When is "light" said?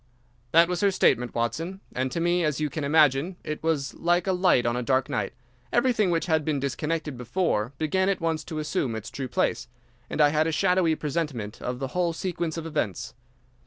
4.33-4.65